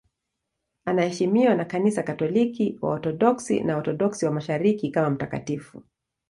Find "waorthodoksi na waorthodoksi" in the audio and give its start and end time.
2.81-4.25